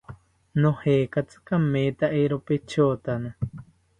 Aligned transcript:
Nojekatzi 0.63 1.37
kametha, 1.51 2.09
eero 2.21 2.41
petkotana 2.47 3.37